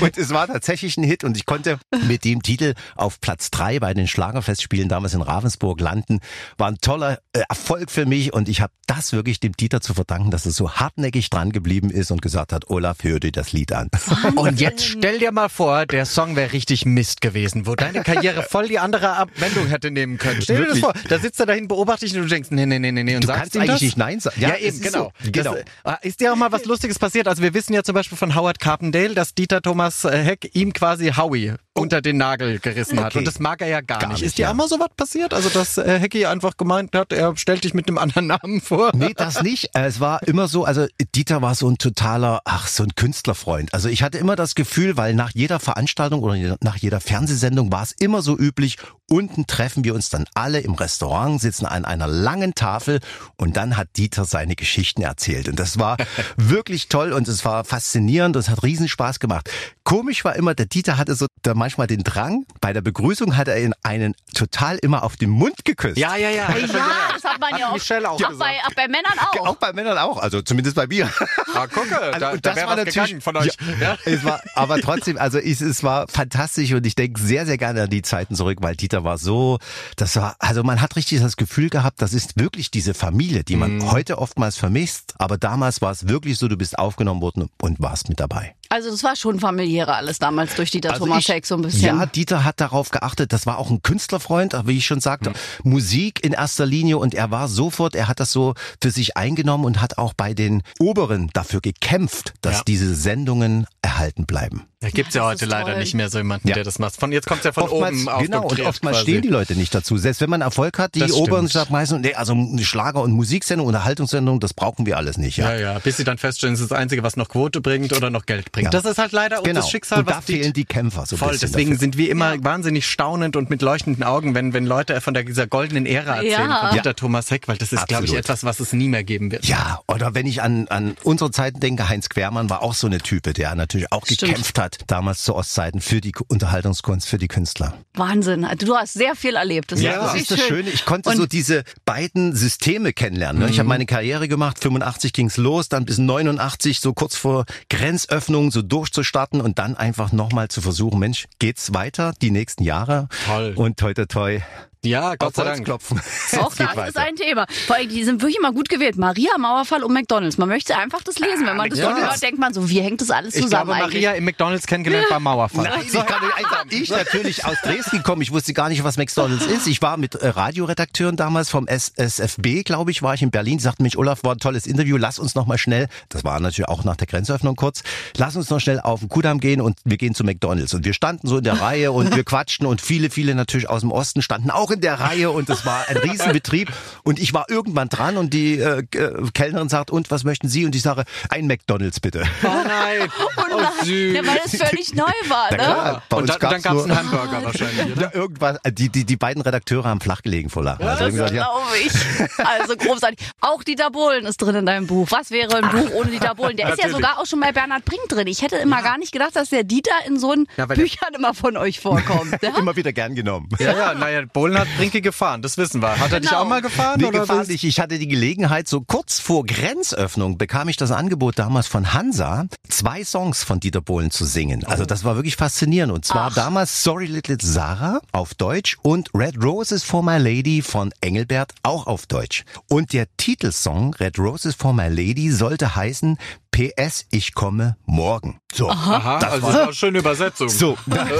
[0.00, 3.78] und es war tatsächlich ein Hit und ich konnte mit dem Titel auf Platz drei
[3.78, 6.20] bei den Schlagerfestspielen damals in Ravensburg landen.
[6.58, 9.94] War ein toller äh, Erfolg für mich und ich habe das wirklich dem Dieter zu
[9.94, 13.52] verdanken, dass er so hartnäckig dran geblieben ist und gesagt hat, Olaf, hör dir das
[13.52, 13.88] Lied an.
[14.36, 18.42] Und jetzt stell dir mal vor, der Song wäre richtig Mist gewesen, wo deine Karriere
[18.42, 20.42] voll die andere Abwendung hätte nehmen können.
[20.42, 22.78] Stell dir das vor, da sitzt er dahin, beobachtet dich und du denkst, nee, nee,
[22.78, 23.14] nee, nee, nee.
[23.16, 23.82] Und Du sagst kannst ihm eigentlich das?
[23.82, 24.40] nicht Nein sagen.
[24.40, 25.12] Ja, Ja, eben, ist genau.
[25.22, 25.30] so.
[25.30, 25.56] Genau.
[25.84, 27.28] Das, äh, ist dir auch mal was Lustiges passiert?
[27.28, 30.72] Also wir wissen ja zum Beispiel von Howard Carpendale, dass Dieter Thomas äh, Heck ihm
[30.72, 33.06] quasi Howie unter den Nagel gerissen hat.
[33.08, 33.18] Okay.
[33.18, 34.22] Und das mag er ja gar, Gar nicht.
[34.22, 34.50] Ist dir ja.
[34.50, 35.32] auch mal so was passiert?
[35.32, 38.90] Also dass äh, Hecki einfach gemeint hat, er stellt dich mit einem anderen Namen vor?
[38.94, 39.70] Nee, das nicht.
[39.74, 43.72] Es war immer so, also Dieter war so ein totaler, ach, so ein Künstlerfreund.
[43.72, 47.82] Also ich hatte immer das Gefühl, weil nach jeder Veranstaltung oder nach jeder Fernsehsendung war
[47.82, 48.76] es immer so üblich,
[49.10, 53.00] unten treffen wir uns dann alle im Restaurant, sitzen an einer langen Tafel
[53.36, 55.48] und dann hat Dieter seine Geschichten erzählt.
[55.48, 55.96] Und das war
[56.36, 59.50] wirklich toll und es war faszinierend und es hat riesen Spaß gemacht.
[59.84, 63.48] Komisch war immer, der Dieter hatte so da manchmal den Drang, bei der Begrüßung hat
[63.48, 65.98] er ihn einen total immer auf den Mund geküsst.
[65.98, 66.48] Ja, ja, ja.
[66.56, 67.74] Ja, das hat man ja auch.
[67.74, 69.46] Michelle auch auch, bei, auch bei Männern auch.
[69.46, 71.10] Auch bei Männern auch, also zumindest bei mir.
[71.54, 73.56] Ah, gucke, Also, da, da das wäre war natürlich von euch.
[73.80, 77.58] Ja, Es war, aber trotzdem, also ich, es war fantastisch und ich denke sehr, sehr
[77.58, 79.58] gerne an die Zeiten zurück, weil Dieter war so,
[79.96, 83.56] das war, also man hat richtig das Gefühl gehabt, das ist wirklich diese Familie, die
[83.56, 87.80] man heute oftmals vermisst, aber damals war es wirklich so, du bist aufgenommen worden und
[87.80, 88.54] warst mit dabei.
[88.72, 91.82] Also das war schon familiärer alles damals durch Dieter Also Thomas Heck so ein bisschen.
[91.98, 93.32] Ja, Dieter hat darauf geachtet.
[93.32, 95.32] Das war auch ein Künstlerfreund, wie ich schon sagte.
[95.64, 99.64] Musik in erster Linie und er war sofort, er hat das so für sich eingenommen
[99.64, 102.62] und hat auch bei den Oberen dafür gekämpft, dass Ja.
[102.68, 104.66] diese Sendungen erhalten bleiben.
[104.82, 105.80] Da gibt's ja das heute leider toll.
[105.80, 106.54] nicht mehr so jemanden, Ja.
[106.54, 106.96] der das macht.
[106.96, 109.10] Von jetzt kommt's ja von oftmals, oben genau, und oftmals quasi.
[109.10, 109.98] stehen die Leute nicht dazu.
[109.98, 111.52] Selbst wenn man Erfolg hat, die Das Oberen stimmt.
[111.64, 115.36] sagen meistens, nee, also eine Schlager- und Musiksendung, Unterhaltungssendung, das brauchen wir alles nicht.
[115.36, 117.92] Ja, Ja, ja, bis sie dann feststellen, es ist das Einzige, was noch Quote bringt
[117.94, 118.59] oder noch Geld bringt.
[118.64, 118.70] Ja.
[118.70, 119.60] Das ist halt leider genau.
[119.60, 121.80] das Schicksal, und da was fehlen die Kämpfer so ein Voll, deswegen dafür.
[121.80, 125.46] sind wir immer wahnsinnig staunend und mit leuchtenden Augen, wenn, wenn Leute von der, dieser
[125.46, 126.66] goldenen Ära erzählen, Ja.
[126.68, 129.30] von Dieter Thomas Heck, weil das ist, glaube ich, etwas, was es nie mehr geben
[129.32, 129.44] wird.
[129.46, 132.98] Ja, oder wenn ich an, an unsere Zeiten denke, Heinz Quermann war auch so eine
[132.98, 134.20] Type, der natürlich auch Stimmt.
[134.20, 137.74] gekämpft hat, damals zu Ostzeiten, für die Unterhaltungskunst, für die Künstler.
[137.94, 138.44] Wahnsinn.
[138.44, 139.72] Also Du hast sehr viel erlebt.
[139.72, 140.48] Das Ja, ist das ist das schön.
[140.48, 140.70] Schöne.
[140.70, 143.42] Ich konnte Und- so diese beiden Systeme kennenlernen.
[143.42, 143.50] Ne?
[143.50, 148.49] Ich habe meine Karriere gemacht, 85 ging's los, dann bis 89 so kurz vor Grenzöffnung
[148.50, 153.08] so durchzustarten und dann einfach nochmal zu versuchen, Mensch, geht's weiter die nächsten Jahre?
[153.26, 153.52] Toll.
[153.56, 154.40] Und toi toi toi.
[154.82, 155.64] Ja, Gott sei Dank.
[155.64, 156.00] klopfen.
[156.38, 157.00] Auch das ist weiter.
[157.00, 157.46] ein Thema.
[157.66, 158.96] Vor allem, die sind wirklich immer gut gewählt.
[158.96, 160.38] Maria, Mauerfall und McDonalds.
[160.38, 161.46] Man möchte einfach das lesen.
[161.46, 161.94] Wenn man das Ja.
[161.94, 164.02] so hört, denkt man so, wie hängt das alles Ich zusammen glaube, eigentlich?
[164.04, 165.64] Maria im McDonalds kennengelernt beim Mauerfall.
[165.64, 166.22] Nein, ich, kann
[166.70, 168.22] nicht ich natürlich aus Dresden gekommen.
[168.22, 169.66] Ich wusste gar nicht, was McDonalds ist.
[169.66, 173.58] Ich war mit äh, Radioredakteuren damals vom S SFB, glaube ich, war ich in Berlin.
[173.58, 174.96] Die sagten mich, Olaf, war ein tolles Interview.
[174.96, 177.82] Lass uns noch mal schnell, das war natürlich auch nach der Grenzöffnung kurz,
[178.16, 180.72] lass uns noch schnell auf den Kudamm gehen und wir gehen zu McDonalds.
[180.72, 183.80] Und wir standen so in der Reihe und wir quatschten und viele, viele natürlich aus
[183.82, 186.70] dem Osten standen auch in der Reihe und es war ein Riesenbetrieb.
[187.04, 190.64] Und ich war irgendwann dran und die äh, äh, Kellnerin sagt, und was möchten Sie?
[190.64, 192.24] Und ich sage, ein McDonalds bitte.
[192.42, 193.08] Oh nein.
[193.52, 195.56] Oh nein, ja, weil es völlig neu war, ne?
[195.56, 198.02] klar, bei Und uns dann, gab's nur- einen Hamburger wahrscheinlich, oder?
[198.02, 200.86] Ja, irgendwas, äh, die, die, die beiden Redakteure haben flach gelegen vor Lachen.
[200.86, 202.46] Also Das gesagt, ja, glaube ich.
[202.46, 203.18] Also großartig.
[203.40, 205.08] Auch Dieter Bohlen ist drin in deinem Buch.
[205.10, 206.56] Was wäre ein Buch ohne Dieter Bohlen?
[206.56, 206.96] Der ist ja Natürlich.
[207.06, 208.26] sogar auch schon bei Bernhard Brink drin.
[208.26, 211.34] Ich hätte immer gar nicht gedacht, dass der Dieter in so einen Ja, Büchern immer
[211.34, 212.36] von euch vorkommt.
[212.42, 212.50] Ja?
[212.58, 213.48] immer wieder gern genommen.
[213.58, 215.98] Ja, ja, naja, Bohlen hat Brinke gefahren, das wissen wir.
[215.98, 216.42] Hat er dich Genau.
[216.42, 217.00] auch mal gefahren?
[217.00, 217.64] Nee, oder gefahren nicht.
[217.64, 222.44] Ich hatte die Gelegenheit, so kurz vor Grenzöffnung bekam ich das Angebot damals von Hansa,
[222.68, 224.64] zwei Songs von Dieter Bohlen zu singen.
[224.64, 225.92] Also das war wirklich faszinierend.
[225.92, 230.92] Und zwar damals Sorry Little Sarah auf Deutsch und Red Roses for My Lady von
[231.00, 232.44] Engelbert auch auf Deutsch.
[232.68, 236.18] Und der Titelsong Red Roses for My Lady sollte heißen
[236.52, 238.38] PS, ich komme morgen.
[238.52, 238.68] So.
[238.68, 240.48] Aha, Das also war- eine schöne Übersetzung.
[240.48, 240.76] So,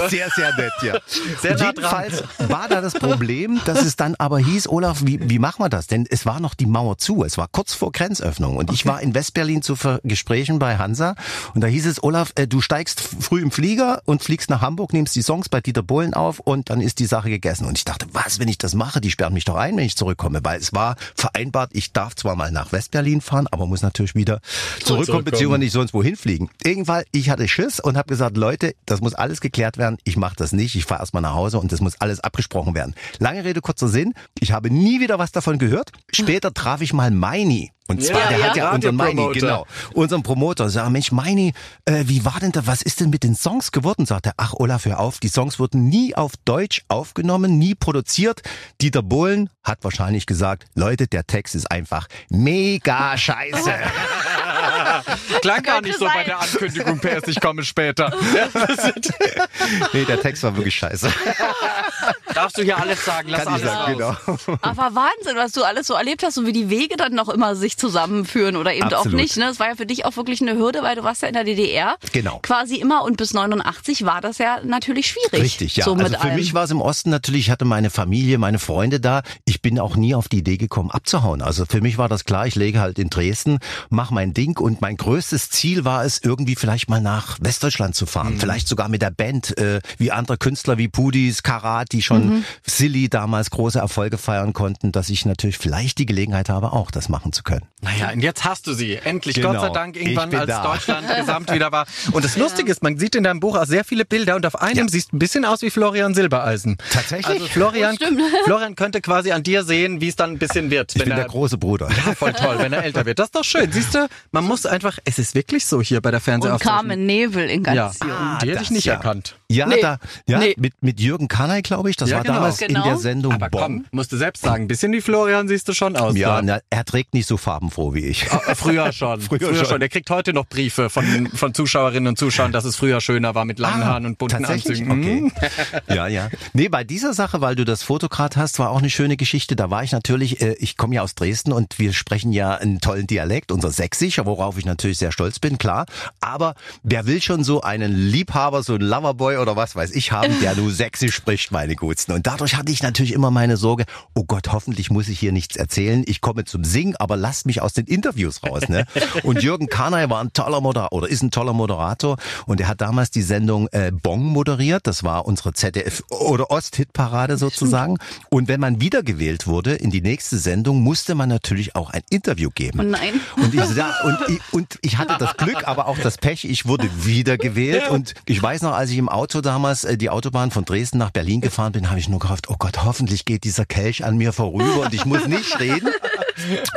[0.09, 0.93] sehr, sehr nett, ja.
[1.41, 5.39] Sehr nah Jedenfalls war da das Problem, dass es dann aber hieß, Olaf, wie, wie
[5.39, 5.87] machen wir das?
[5.87, 7.23] Denn es war noch die Mauer zu.
[7.23, 8.57] Es war kurz vor Grenzöffnung.
[8.57, 11.15] Und ich war in Westberlin zu Gesprächen bei Hansa.
[11.53, 14.93] Und da hieß es, Olaf, äh, du steigst früh im Flieger und fliegst nach Hamburg,
[14.93, 17.65] nimmst die Songs bei Dieter Bohlen auf und dann ist die Sache gegessen.
[17.65, 18.99] Und ich dachte, was, wenn ich das mache?
[19.01, 20.41] Die sperren mich doch ein, wenn ich zurückkomme.
[20.43, 24.41] Weil es war vereinbart, ich darf zwar mal nach Westberlin fahren, aber muss natürlich wieder
[24.41, 25.23] zurückkommen, Zurückkommen.
[25.25, 26.49] beziehungsweise nicht sonst wohin fliegen.
[26.63, 29.97] Irgendwann, ich hatte Schiss und habe gesagt, Leute, das muss alles geklärt werden.
[30.03, 30.75] Ich mache das nicht.
[30.75, 32.95] Ich fahre erstmal nach Hause und das muss alles abgesprochen werden.
[33.19, 34.13] Lange Rede, kurzer Sinn.
[34.39, 35.91] Ich habe nie wieder was davon gehört.
[36.13, 37.71] Später traf ich mal Meini.
[37.91, 38.45] Und zwar, Ja, der ja.
[38.45, 40.69] hat ja unseren Meini, genau, unseren Promoter.
[40.69, 44.05] Sag, Mensch, Meini, äh, wie war denn da, was ist denn mit den Songs geworden?
[44.05, 48.43] Sagt er, ach Olaf, hör auf, die Songs wurden nie auf Deutsch aufgenommen, nie produziert.
[48.81, 53.73] Dieter Bohlen hat wahrscheinlich gesagt, Leute, der Text ist einfach mega scheiße.
[55.41, 56.25] Klang gar nicht so bei sein.
[56.27, 58.11] der Ankündigung, PS, ich komme später.
[59.93, 61.11] nee, der Text war wirklich scheiße.
[62.33, 64.17] Darfst du hier alles sagen, lass Kann ich alles sagen, raus.
[64.45, 64.57] genau.
[64.61, 67.55] Aber Wahnsinn, was du alles so erlebt hast und wie die Wege dann noch immer
[67.55, 69.07] sich zusammenführen oder eben Absolut.
[69.07, 69.37] auch nicht.
[69.37, 69.45] Ne?
[69.45, 71.43] Das war ja für dich auch wirklich eine Hürde, weil du warst ja in der
[71.43, 71.97] DDR.
[72.11, 72.39] Genau.
[72.41, 75.43] Quasi immer und bis 89 war das ja natürlich schwierig.
[75.43, 75.85] Richtig, ja.
[75.85, 76.35] So also für allem.
[76.35, 79.21] mich war es im Osten natürlich, ich hatte meine Familie, meine Freunde da.
[79.45, 81.41] Ich bin auch nie auf die Idee gekommen, abzuhauen.
[81.41, 84.81] Also für mich war das klar, ich lege halt in Dresden, mache mein Ding und
[84.81, 88.09] mein größtes Ziel war es, irgendwie vielleicht mal nach Westdeutschland zu Mhm.
[88.09, 88.37] fahren.
[88.39, 92.45] Vielleicht sogar mit der Band, äh, wie andere Künstler wie Pudis, Karat, die schon Mhm.
[92.65, 97.09] Silly damals große Erfolge feiern konnten, dass ich natürlich vielleicht die Gelegenheit habe, auch das
[97.09, 97.61] machen zu können.
[97.81, 98.95] Naja, und jetzt hast du sie.
[98.95, 99.53] Endlich, Genau.
[99.53, 100.63] Gott sei Dank, irgendwann, als da.
[100.63, 101.85] Deutschland gesamt wieder war.
[102.11, 104.61] Und das Lustige ist, man sieht in deinem Buch auch sehr viele Bilder und auf
[104.61, 106.77] einem siehst ein bisschen aus wie Florian Silbereisen.
[106.91, 107.27] Tatsächlich?
[107.27, 107.97] Also Florian.
[108.45, 110.91] Florian könnte quasi an dir sehen, wie es dann ein bisschen wird.
[110.93, 111.89] Ich wenn bin er, der große Bruder.
[111.89, 113.19] Ja, voll toll, wenn er älter wird.
[113.19, 113.71] Das ist doch schön.
[113.71, 116.75] Siehst du, man muss einfach, es ist wirklich so hier bei der und Fernsehaufzeichnung.
[116.75, 118.09] Carmen Nevel in Ja, Galizien.
[118.43, 118.93] die hätte ich nicht ja.
[118.93, 119.37] erkannt.
[119.49, 119.81] Ja, Nee.
[119.81, 120.55] da, ja, Nee.
[120.57, 121.95] mit, mit Jürgen Kanay, glaube ich.
[121.97, 122.35] Das Ja, war genau.
[122.35, 122.83] damals in Genau.
[122.83, 123.61] der Sendung Aber Bonn.
[123.61, 126.15] komm, musst du selbst sagen, ein bisschen wie Florian siehst du schon aus.
[126.15, 128.23] Ja, na, er trägt nicht so farbenfroh wie ich.
[128.31, 129.21] Äh, Früher schon.
[129.21, 129.79] Früher schon.
[129.79, 133.45] Der kriegt heute noch Briefe von, von Zuschauerinnen und Zuschauern, dass es früher schöner war
[133.45, 134.81] mit langen Haaren und bunten Ah, Tatsächlich?
[134.81, 135.31] Anzügen.
[135.35, 135.93] Okay.
[135.95, 136.29] ja, ja.
[136.53, 139.55] Nee, bei dieser Sache, weil du das Foto gerade hast, war auch eine schöne Geschichte.
[139.55, 142.79] Da war ich natürlich, äh, ich komme ja aus Dresden und wir sprechen ja einen
[142.81, 145.85] tollen Dialekt, unser Sächsisch, worauf ich natürlich sehr stolz bin, klar.
[146.19, 150.39] Aber wer will schon so einen Liebhaber, so einen Loverboy oder was weiß ich haben,
[150.41, 152.13] der nur Sächsisch spricht, meine Gutsten.
[152.13, 153.85] Und dadurch hatte ich natürlich immer meine Sorge,
[154.15, 156.03] oh Gott, hoffentlich muss ich hier nichts erzählen.
[156.07, 158.67] Ich komme zum Singen, aber lasst mich aus den Interviews raus.
[158.69, 158.85] Ne?
[159.23, 162.81] Und Jürgen Kanay war ein toller Moderator oder ist ein toller Moderator und er hat
[162.81, 164.87] damals die Sendung äh, Bong moderiert.
[164.87, 167.97] Das war unsere ZDF oder Ost-Hit-Parade sozusagen.
[168.29, 172.49] Und wenn man wiedergewählt wurde in die nächste Sendung, musste man natürlich auch ein Interview
[172.53, 172.79] geben.
[172.79, 173.13] Oh nein.
[173.37, 176.65] Und ich, sa- und, ich, und ich hatte das Glück, aber auch das Pech, ich
[176.65, 177.89] wurde wiedergewählt.
[177.89, 181.11] Und ich weiß noch, als ich im Auto damals äh, die Autobahn von Dresden nach
[181.11, 184.33] Berlin gefahren bin, habe ich nur gehofft, oh Gott, hoffentlich geht dieser Kelch an mir
[184.33, 185.89] vorüber und ich muss nicht reden.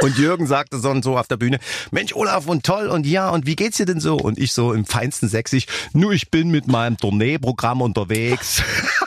[0.02, 1.58] Und Jürgen sagte so und so auf der Bühne,
[1.90, 4.16] Mensch, Olaf, und toll, und ja, und wie geht's dir denn so?
[4.16, 8.62] Und ich so im feinsten Sächsisch, nur ich bin mit meinem Tourneeprogramm unterwegs.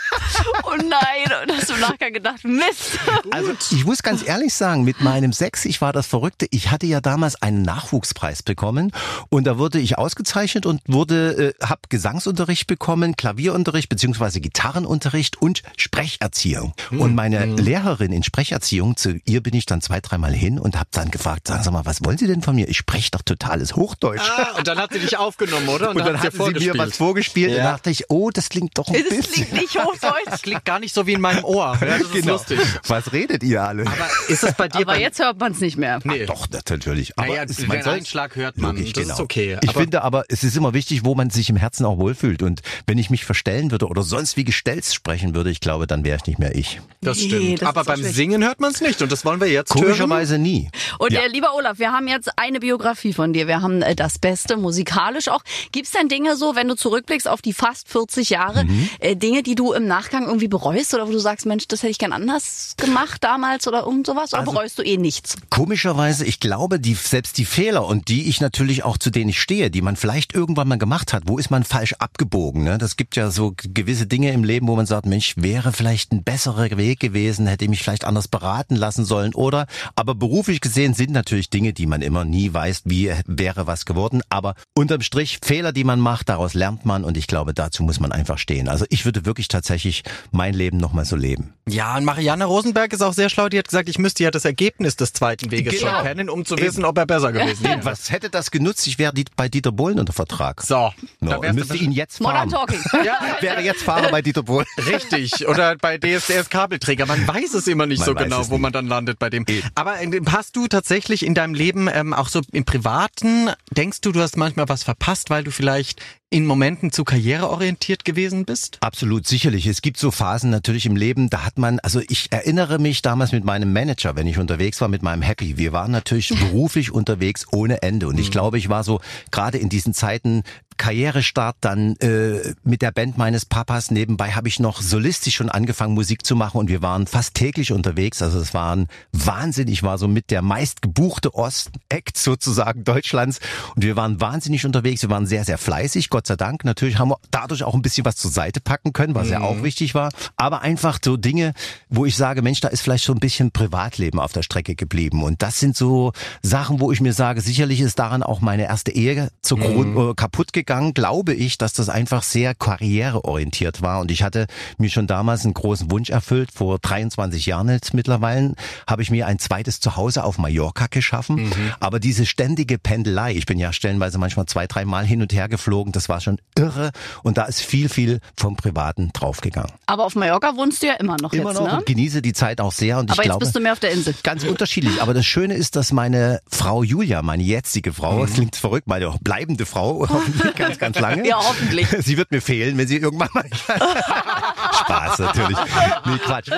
[0.80, 1.42] Oh nein.
[1.50, 3.00] Und hast du im Nachgang gedacht, Mist.
[3.32, 6.48] Also ich muss ganz ehrlich sagen, mit meinem Sächsisch war das Verrückte.
[6.52, 8.92] Ich hatte ja damals einen Nachwuchspreis bekommen
[9.30, 15.64] und da wurde ich ausgezeichnet und wurde, äh, habe Gesangsunterricht bekommen, Klavierunterricht beziehungsweise Gitarrenunterricht und
[15.78, 16.74] Sprecherziehung.
[16.92, 20.90] Und meine Lehrerin in Sprecherziehung, zu ihr bin ich dann zwei, dreimal hin und habe
[20.92, 22.68] dann gefragt, sagen Sie mal, was wollen Sie denn von mir?
[22.70, 24.22] Ich spreche doch totales Hochdeutsch.
[24.38, 25.90] Ah, und dann hat sie dich aufgenommen, oder?
[25.92, 27.64] Und dann hat hat sie mir was vorgespielt und Ja.
[27.64, 29.48] da dachte ich, oh, das klingt doch ein Das bisschen.
[29.48, 30.26] klingt nicht hochdeutsch.
[30.26, 31.76] Das klingt gar nicht so wie in meinem Ohr.
[31.82, 32.34] Ja, das ist Genau.
[32.34, 32.60] lustig.
[32.88, 33.88] Was redet ihr alle?
[33.88, 36.00] Aber ist es bei dir Aber bei jetzt hört man es nicht mehr.
[36.04, 36.26] Nee.
[36.28, 37.18] Doch, das natürlich.
[37.18, 38.76] Aber Naja, es- den man soll- Einschlag hört man.
[38.76, 39.14] Logisch, das genau.
[39.16, 39.58] ist okay.
[39.62, 42.44] Ich Aber- finde aber, es ist immer wichtig, wo man sich im Herzen auch wohlfühlt.
[42.44, 46.04] Und wenn ich mich verstellen würde oder sonst wie gestellt sprechen würde, ich glaube, dann
[46.04, 46.80] wäre ich nicht mehr ich.
[47.02, 47.62] Das Nee, stimmt.
[47.62, 48.16] das aber ist beim schlecht.
[48.16, 49.02] Singen hört man es nicht.
[49.02, 49.84] Und das wollen wir jetzt hören.
[49.86, 50.70] Komischerweise nie.
[51.00, 51.22] Und Ja.
[51.22, 53.48] äh, lieber Olaf, wir haben jetzt eine Biografie von dir.
[53.48, 55.42] Wir haben äh, das Beste, musikalisch auch.
[55.72, 58.90] Gibt's denn Dinge so, wenn du zurückblickst auf die fast 40 Jahre, Mhm.
[59.00, 61.92] äh, Dinge, die du im Nachgang irgendwie bereust oder wo du sagst, Mensch, das hätte
[61.92, 64.34] ich gern anders gemacht damals oder irgend sowas?
[64.34, 65.36] Oder Also- bereust du eh nichts?
[65.50, 69.40] Komischerweise, ich glaube, die, selbst die Fehler und die ich natürlich auch zu denen ich
[69.42, 72.64] stehe, die man vielleicht irgendwann mal gemacht hat, wo ist man falsch abgebogen?
[72.64, 72.78] Ne?
[72.78, 76.24] Das gibt ja so gewisse Dinge im Leben, wo man sagt, Mensch, wäre vielleicht ein
[76.24, 80.94] besserer Weg gewesen, hätte ich mich vielleicht anders beraten lassen sollen oder, aber beruflich gesehen
[80.94, 85.40] sind natürlich Dinge, die man immer nie weiß, wie wäre was geworden, aber unterm Strich
[85.44, 88.68] Fehler, die man macht, daraus lernt man und ich glaube, dazu muss man einfach stehen.
[88.68, 90.04] Also ich würde wirklich tatsächlich
[90.38, 91.54] mein Leben nochmal so leben.
[91.68, 93.50] Ja, und Marianne Rosenberg ist auch sehr schlau.
[93.50, 95.96] Die hat gesagt, ich müsste ja das Ergebnis des zweiten Weges Genau.
[95.98, 97.84] schon kennen, um zu wissen, ob er besser gewesen wäre.
[97.84, 98.88] Was hätte das genutzt?
[98.88, 100.62] Ich wäre die- bei Dieter Bohlen unter Vertrag.
[100.62, 102.68] So, No, da und wärst du müsste ihn jetzt Modern fahren.
[102.70, 102.80] Talking.
[103.06, 104.66] Ja, Wäre jetzt Fahrer bei Dieter Bohlen.
[104.86, 105.46] Richtig.
[105.48, 107.06] Oder bei DSDS Kabelträger.
[107.06, 109.46] Man weiß es immer nicht Man so genau, wo man dann landet bei dem.
[109.76, 114.12] Aber äh, hast du tatsächlich in deinem Leben, ähm, auch so im Privaten, denkst du,
[114.14, 118.78] du hast manchmal was verpasst, weil du vielleicht in Momenten zu karriereorientiert gewesen bist?
[118.82, 119.66] Absolut, sicherlich.
[119.66, 123.32] Es gibt so Phasen natürlich im Leben, da hat man, also ich erinnere mich damals
[123.32, 125.58] mit meinem Manager, wenn ich unterwegs war mit meinem Happy.
[125.58, 128.08] Wir waren natürlich beruflich unterwegs ohne Ende.
[128.08, 129.00] Und ich glaube, ich war so
[129.32, 130.44] gerade in diesen Zeiten
[130.78, 133.92] Karrierestart dann äh, mit der Band meines Papas.
[133.92, 137.72] Nebenbei habe ich noch solistisch schon angefangen, Musik zu machen und wir waren fast täglich
[137.72, 138.22] unterwegs.
[138.22, 139.68] Also es waren Wahnsinn.
[139.68, 143.40] Ich war so mit der meistgebuchte Ost-Act sozusagen Deutschlands
[143.76, 145.02] und wir waren wahnsinnig unterwegs.
[145.02, 146.64] Wir waren sehr, sehr fleißig, Gott sei Dank.
[146.64, 149.64] Natürlich haben wir dadurch auch ein bisschen was zur Seite packen können, was ja auch
[149.64, 150.12] wichtig war.
[150.36, 151.54] Aber einfach so Dinge,
[151.90, 155.24] wo ich sage, Mensch, da ist vielleicht so ein bisschen Privatleben auf der Strecke geblieben.
[155.24, 158.92] Und das sind so Sachen, wo ich mir sage, sicherlich ist daran auch meine erste
[158.92, 164.02] Ehe zu Grund, äh, kaputt gegangen, glaube ich, dass das einfach sehr karriereorientiert war.
[164.02, 166.52] Und ich hatte mir schon damals einen großen Wunsch erfüllt.
[166.54, 168.54] Vor 23 Jahren jetzt mittlerweile
[168.86, 171.52] habe ich mir ein zweites Zuhause auf Mallorca geschaffen.
[171.80, 175.48] Aber diese ständige Pendelei, ich bin ja stellenweise manchmal zwei, drei Mal hin und her
[175.48, 176.92] geflogen, das war schon irre.
[177.24, 179.72] Und da ist viel, viel vom Privaten draufgegangen.
[179.86, 181.78] Aber auf Mallorca wohnst du ja immer noch Immer jetzt, noch ne?
[181.78, 183.00] und genieße die Zeit auch sehr.
[183.00, 184.14] Und Aber ich jetzt glaube, bist du mehr auf der Insel.
[184.24, 185.02] Ganz unterschiedlich.
[185.02, 189.14] Aber das Schöne ist, dass meine Frau Julia, meine jetzige Frau, das klingt verrückt, meine
[189.22, 190.08] bleibende Frau,
[190.58, 191.28] ganz, ganz lange.
[191.28, 191.88] Ja, hoffentlich.
[192.00, 193.46] Sie wird mir fehlen, wenn sie irgendwann mal.
[194.88, 195.58] Spaß natürlich.
[196.06, 196.50] Nee, Quatsch.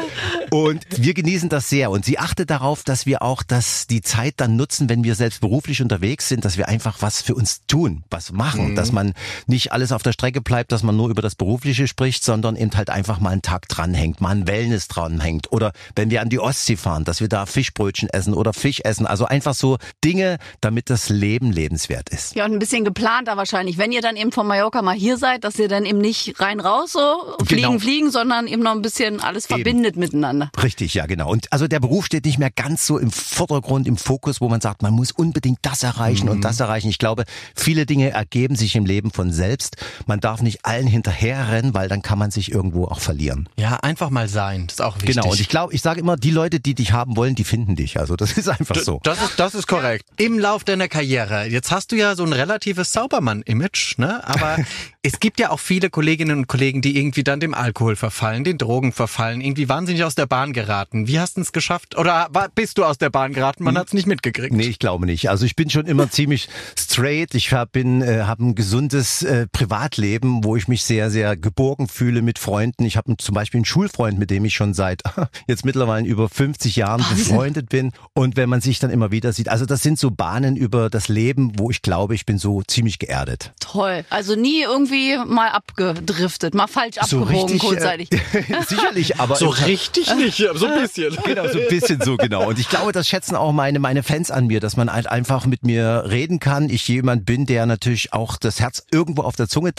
[0.51, 1.89] Und wir genießen das sehr.
[1.91, 5.41] Und sie achtet darauf, dass wir auch das, die Zeit dann nutzen, wenn wir selbst
[5.41, 8.75] beruflich unterwegs sind, dass wir einfach was für uns tun, was machen.
[8.75, 9.13] Dass man
[9.47, 12.75] nicht alles auf der Strecke bleibt, dass man nur über das Berufliche spricht, sondern eben
[12.75, 15.51] halt einfach mal einen Tag dranhängt, mal ein Wellness dranhängt.
[15.51, 19.05] Oder wenn wir an die Ostsee fahren, dass wir da Fischbrötchen essen oder Fisch essen.
[19.07, 22.35] Also einfach so Dinge, damit das Leben lebenswert ist.
[22.35, 23.77] Ja, und ein bisschen geplanter wahrscheinlich.
[23.77, 26.59] Wenn ihr dann eben von Mallorca mal hier seid, dass ihr dann eben nicht rein
[26.59, 27.79] raus so fliegen, Genau.
[27.79, 29.99] fliegen, sondern eben noch ein bisschen alles verbindet eben.
[29.99, 30.49] miteinander.
[30.61, 31.29] Richtig, ja, genau.
[31.29, 34.61] Und also der Beruf steht nicht mehr ganz so im Vordergrund, im Fokus, wo man
[34.61, 36.31] sagt, man muss unbedingt das erreichen mhm.
[36.31, 36.89] und das erreichen.
[36.89, 39.77] Ich glaube, viele Dinge ergeben sich im Leben von selbst.
[40.05, 43.49] Man darf nicht allen hinterherrennen, weil dann kann man sich irgendwo auch verlieren.
[43.57, 44.67] Ja, einfach mal sein.
[44.67, 45.15] Das ist auch wichtig.
[45.15, 45.31] Genau.
[45.31, 47.99] Und ich glaube, ich sage immer, die Leute, die dich haben wollen, die finden dich.
[47.99, 48.99] Also das ist einfach so.
[49.03, 50.05] Das ist, das ist korrekt.
[50.17, 51.45] Im Lauf deiner Karriere.
[51.45, 54.27] Jetzt hast du ja so ein relatives Saubermann-Image, ne?
[54.27, 54.57] Aber
[55.01, 58.57] es gibt ja auch viele Kolleginnen und Kollegen, die irgendwie dann dem Alkohol verfallen, den
[58.57, 61.07] Drogen verfallen, irgendwie wahnsinnig aus der Bahn geraten.
[61.07, 61.97] Wie hast du es geschafft?
[61.97, 63.63] Oder bist du aus der Bahn geraten?
[63.63, 63.79] Man hm.
[63.79, 64.53] hat es nicht mitgekriegt.
[64.53, 65.29] Nee, ich glaube nicht.
[65.29, 67.33] Also ich bin schon immer ziemlich straight.
[67.33, 71.87] Ich hab, bin, äh, habe ein gesundes äh, Privatleben, wo ich mich sehr, sehr geborgen
[71.87, 72.83] fühle mit Freunden.
[72.83, 75.03] Ich habe zum Beispiel einen Schulfreund, mit dem ich schon seit
[75.47, 77.93] jetzt mittlerweile über 50 Jahren befreundet bin.
[78.13, 81.07] Und wenn man sich dann immer wieder sieht, also das sind so Bahnen über das
[81.07, 83.53] Leben, wo ich glaube, ich bin so ziemlich geerdet.
[83.61, 84.03] Toll.
[84.09, 84.88] Also nie irgendwie
[85.27, 88.11] mal abgedriftet, mal falsch so abgebogen richtig, äh, kurzzeitig.
[88.11, 91.17] Äh, sicherlich, aber so richtig nicht, so ein bisschen.
[91.29, 92.47] Genau, so ein bisschen so genau.
[92.47, 95.45] Und ich glaube, das schätzen auch meine meine Fans an mir, dass man halt einfach
[95.45, 96.69] mit mir reden kann.
[96.69, 99.75] Ich jemand bin, der natürlich auch das Herz irgendwo auf der Zunge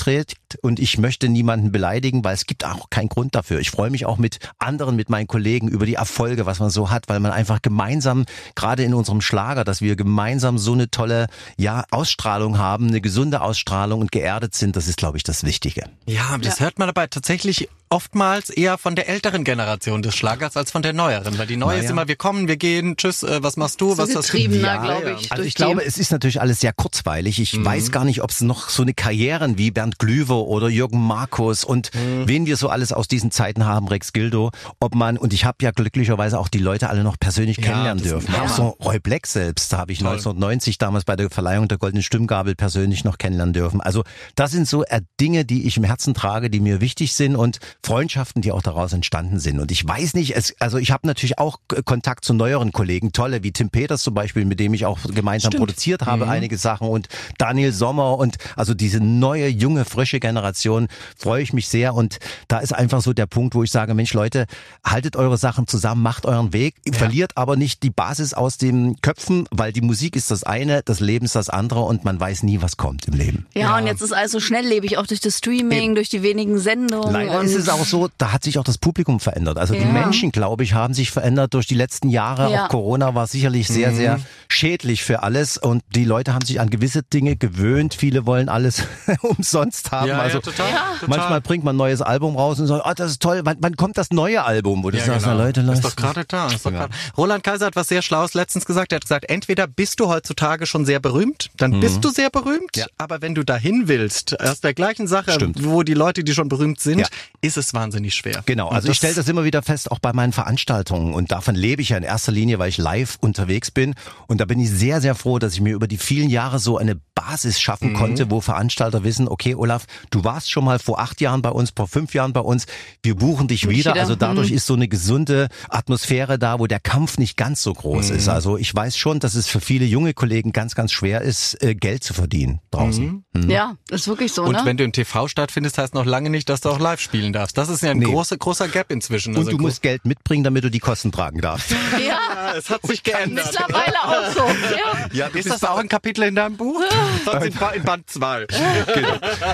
[0.62, 3.60] und ich möchte niemanden beleidigen, weil es gibt auch keinen Grund dafür.
[3.60, 6.90] Ich freue mich auch mit anderen, mit meinen Kollegen über die Erfolge, was man so
[6.90, 11.26] hat, weil man einfach gemeinsam, gerade in unserem Schlager, dass wir gemeinsam so eine tolle
[11.56, 14.76] ja Ausstrahlung haben, eine gesunde Ausstrahlung und geerdet sind.
[14.76, 15.84] Das ist, glaube ich, das Wichtige.
[16.06, 16.66] Ja, das ja.
[16.66, 20.92] hört man dabei tatsächlich oftmals eher von der älteren Generation des Schlagers als von der
[20.92, 21.82] neueren, weil die neue naja.
[21.82, 24.38] ist immer, wir kommen, wir gehen, tschüss, äh, was machst du, so was hast du?
[24.38, 25.32] Ja, glaube ich.
[25.32, 27.40] Also ich glaube, es ist natürlich alles sehr kurzweilig.
[27.40, 27.64] Ich mhm.
[27.64, 31.64] weiß gar nicht, ob es noch so eine Karrieren wie Bernd Glüwer oder Jürgen Markus
[31.64, 32.28] und mhm.
[32.28, 35.58] wen wir so alles aus diesen Zeiten haben, Rex Gildo, ob man, und ich habe
[35.62, 38.32] ja glücklicherweise auch die Leute alle noch persönlich ja, kennenlernen dürfen.
[38.36, 40.12] Auch so Roy Black selbst habe ich Toll.
[40.12, 43.80] 1990 damals bei der Verleihung der Goldenen Stimmgabel persönlich noch kennenlernen dürfen.
[43.80, 44.04] Also
[44.36, 44.84] das sind so
[45.20, 48.92] Dinge, die ich im Herzen trage, die mir wichtig sind und Freundschaften, die auch daraus
[48.92, 49.58] entstanden sind.
[49.58, 53.42] Und ich weiß nicht, es, also ich habe natürlich auch Kontakt zu neueren Kollegen, tolle,
[53.42, 55.60] wie Tim Peters zum Beispiel, mit dem ich auch gemeinsam Stimmt.
[55.60, 56.30] produziert habe, mhm.
[56.30, 61.68] einige Sachen und Daniel Sommer und also diese neue, junge, frische Generation freue ich mich
[61.68, 64.46] sehr und da ist einfach so der Punkt, wo ich sage, Mensch Leute,
[64.84, 66.92] haltet eure Sachen zusammen, macht euren Weg, ja.
[66.92, 71.00] verliert aber nicht die Basis aus den Köpfen, weil die Musik ist das eine, das
[71.00, 73.46] Leben ist das andere und man weiß nie, was kommt im Leben.
[73.54, 73.78] Ja, ja.
[73.78, 75.94] und jetzt ist also schnelllebig, auch durch das Streaming, Eben.
[75.94, 77.12] durch die wenigen Sendungen.
[77.12, 79.58] Leider ist es auch so, da hat sich auch das Publikum verändert.
[79.58, 79.80] Also ja.
[79.80, 82.50] die Menschen, glaube ich, haben sich verändert durch die letzten Jahre.
[82.50, 82.64] Ja.
[82.64, 83.96] Auch Corona war sicherlich sehr, mhm.
[83.96, 87.94] sehr schädlich für alles und die Leute haben sich an gewisse Dinge gewöhnt.
[87.94, 88.84] Viele wollen alles
[89.22, 90.08] umsonst haben.
[90.08, 90.86] Ja, also ja, total, ja.
[91.06, 93.42] manchmal bringt man ein neues Album raus und sagt, oh, das ist toll.
[93.44, 94.82] Wann, wann kommt das neue Album?
[94.82, 95.36] Wo du ja, sagst, genau.
[95.36, 96.48] Leute, ist doch gerade da.
[96.48, 96.90] Ist doch grad.
[97.16, 98.92] Roland Kaiser hat was sehr Schlaues letztens gesagt.
[98.92, 101.80] Er hat gesagt, entweder bist du heutzutage schon sehr berühmt, dann mhm.
[101.80, 102.76] bist du sehr berühmt.
[102.76, 102.86] Ja.
[102.98, 105.64] Aber wenn du dahin willst, aus der gleichen Sache, Stimmt.
[105.64, 107.08] wo die Leute, die schon berühmt sind,
[107.40, 108.42] ist es wahnsinnig schwer.
[108.46, 108.68] Genau.
[108.68, 111.14] Also ich stelle das immer wieder fest, auch bei meinen Veranstaltungen.
[111.14, 113.94] Und davon lebe ich ja in erster Linie, weil ich live unterwegs bin.
[114.26, 116.78] Und da bin ich sehr, sehr froh, dass ich mir über die vielen Jahre so
[116.78, 117.96] eine Basis schaffen mhm.
[117.96, 121.72] konnte, wo Veranstalter wissen, okay, Olaf, du warst schon mal vor acht Jahren bei uns,
[121.76, 122.66] vor fünf Jahren bei uns,
[123.02, 123.94] wir buchen dich wieder.
[123.94, 124.56] Also dadurch mhm.
[124.56, 128.16] ist so eine gesunde Atmosphäre da, wo der Kampf nicht ganz so groß mhm.
[128.16, 128.28] ist.
[128.28, 131.74] Also ich weiß schon, dass es für viele junge Kollegen ganz, ganz schwer ist, äh,
[131.74, 133.04] Geld zu verdienen draußen.
[133.04, 133.24] Mhm.
[133.34, 133.50] mhm.
[133.50, 134.44] Ja, ist wirklich so.
[134.44, 134.62] Und ne?
[134.64, 137.58] wenn du im TV stattfindest, heißt noch lange nicht, dass du auch live spielen darfst.
[137.58, 138.06] Das ist ja ein nee.
[138.06, 139.34] großer, großer Gap inzwischen.
[139.34, 141.74] Und also du musst Geld mitbringen, damit du die Kosten tragen darfst.
[142.00, 143.46] Ja, es hat sich geändert.
[143.46, 144.44] Mittlerweile auch so.
[144.74, 145.06] Ja.
[145.12, 146.80] Ja, ist das auch ein Kapitel in deinem Buch?
[147.24, 148.46] Sonst in Band 2.
[148.94, 149.08] genau.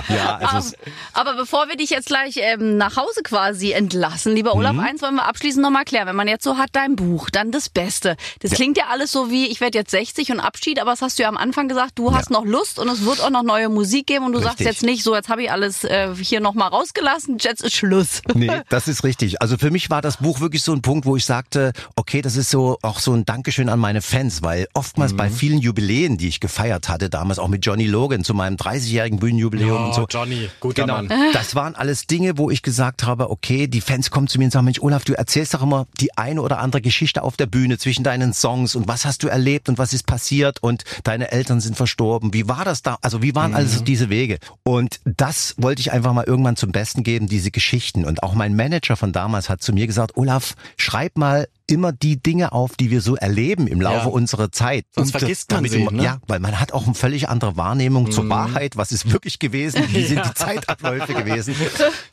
[0.09, 0.73] Ja, also
[1.13, 4.79] aber, aber bevor wir dich jetzt gleich ähm, nach Hause quasi entlassen, lieber Olaf, mhm.
[4.79, 6.07] eins wollen wir abschließend nochmal klären.
[6.07, 8.15] Wenn man jetzt so hat, dein Buch, dann das Beste.
[8.39, 8.57] Das ja.
[8.57, 11.23] klingt ja alles so wie, ich werde jetzt 60 und Abschied, aber das hast du
[11.23, 14.07] ja am Anfang gesagt, du hast noch Lust und es wird auch noch neue Musik
[14.07, 14.57] geben und du richtig.
[14.57, 18.21] sagst jetzt nicht, so jetzt habe ich alles äh, hier nochmal rausgelassen, jetzt ist Schluss.
[18.33, 19.41] Nee, das ist richtig.
[19.41, 22.35] Also für mich war das Buch wirklich so ein Punkt, wo ich sagte, okay, das
[22.35, 25.17] ist so auch so ein Dankeschön an meine Fans, weil oftmals mhm.
[25.17, 29.19] bei vielen Jubiläen, die ich gefeiert hatte, damals auch mit Johnny Logan zu meinem 30-jährigen
[29.19, 30.05] Bühnenjubiläum oh, und so.
[30.09, 31.11] Johnny, guter genau, Mann.
[31.33, 34.51] Das waren alles Dinge, wo ich gesagt habe, okay, die Fans kommen zu mir und
[34.51, 37.77] sagen, Mensch, Olaf, du erzählst doch immer die eine oder andere Geschichte auf der Bühne
[37.77, 41.59] zwischen deinen Songs und was hast du erlebt und was ist passiert und deine Eltern
[41.59, 42.33] sind verstorben.
[42.33, 42.97] Wie war das da?
[43.01, 43.57] Also wie waren mhm.
[43.57, 44.39] also diese Wege?
[44.63, 48.05] Und das wollte ich einfach mal irgendwann zum Besten geben, diese Geschichten.
[48.05, 52.21] Und auch mein Manager von damals hat zu mir gesagt, Olaf, schreib mal immer die
[52.21, 54.11] Dinge auf, die wir so erleben im Laufe Ja.
[54.11, 54.85] unserer Zeit.
[54.95, 56.03] Sonst Um vergisst man damit sie, immer- ne?
[56.03, 58.77] Ja, weil man hat auch eine völlig andere Wahrnehmung zur Wahrheit.
[58.77, 59.83] Was ist wirklich gewesen?
[59.89, 61.55] Wie sind die Zeitabläufe gewesen?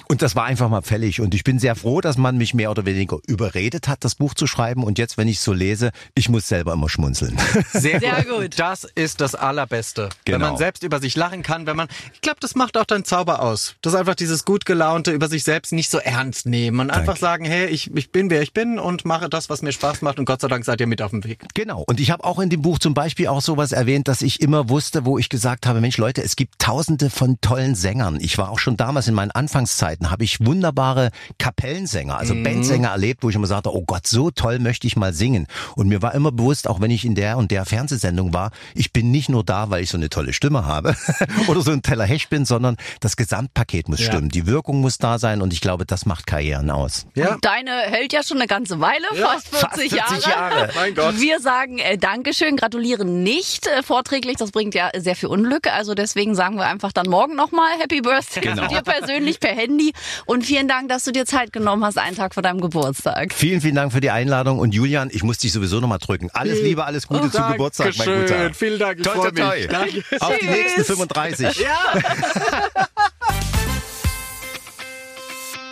[0.09, 1.21] Und das war einfach mal fällig.
[1.21, 4.35] Und ich bin sehr froh, dass man mich mehr oder weniger überredet hat, das Buch
[4.35, 4.83] zu schreiben.
[4.85, 7.37] Und jetzt, wenn ich so lese, ich muss selber immer schmunzeln.
[7.73, 8.59] Sehr, Sehr gut.
[8.59, 10.09] Das ist das Allerbeste.
[10.27, 10.49] Wenn Genau.
[10.51, 13.41] man selbst über sich lachen kann, wenn man, ich glaube, das macht auch deinen Zauber
[13.41, 13.77] aus.
[13.83, 17.17] Das ist einfach dieses gut gelaunte, über sich selbst nicht so ernst nehmen und einfach
[17.17, 20.19] sagen, hey, ich, ich bin, wer ich bin und mache das, was mir Spaß macht
[20.19, 21.45] und Gott sei Dank seid ihr mit auf dem Weg.
[21.55, 21.83] Genau.
[21.87, 24.69] Und ich habe auch in dem Buch zum Beispiel auch sowas erwähnt, dass ich immer
[24.69, 28.19] wusste, wo ich gesagt habe, Mensch Leute, es gibt tausende von tollen Sängern.
[28.21, 33.23] Ich war auch schon damals in meinen Anfangszeiten, habe ich wunderbare Kapellensänger, also Bandsänger erlebt,
[33.23, 35.47] wo ich immer sagte, oh Gott, so toll möchte ich mal singen.
[35.77, 38.93] Und mir war immer bewusst, auch wenn ich in der und der Fernsehsendung war, ich
[38.93, 40.97] bin nicht nur da, weil ich so eine tolle Stimme habe
[41.49, 44.07] oder so ein Teller Hecht bin, sondern das Gesamtpaket muss Ja.
[44.07, 44.29] stimmen.
[44.31, 47.07] Die Wirkung muss da sein und ich glaube, das macht Karrieren aus.
[47.15, 47.35] Ja.
[47.35, 49.05] Und deine hält ja schon eine ganze Weile,
[49.35, 50.69] fast 40, fast 40 Jahre.
[50.75, 51.21] Mein Gott.
[51.21, 55.67] Wir sagen äh, Dankeschön, gratulieren nicht äh, vorträglich, das bringt ja sehr viel Unglück.
[55.73, 58.67] Also deswegen sagen wir einfach dann morgen nochmal Happy Birthday Genau.
[58.69, 59.93] dir persönlich per Handy.
[60.27, 63.33] Und vielen Dank, dass du dir Zeit genommen hast, einen Tag vor deinem Geburtstag.
[63.33, 66.31] Vielen, vielen Dank für die Einladung und Julian, ich muss dich sowieso nochmal drücken.
[66.33, 68.39] Alles Liebe, alles Gute zum Geburtstag, mein Dankeschön.
[68.43, 68.55] Guter.
[68.55, 69.69] Vielen Dank, ich Toi, freue toi, mich.
[69.69, 70.05] Danke.
[70.21, 70.57] Auf die Tschüss.
[70.57, 71.67] nächsten 35.